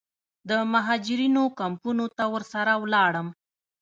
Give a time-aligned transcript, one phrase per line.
[0.49, 3.27] د مهاجرینو کمپونو ته ورسره ولاړم.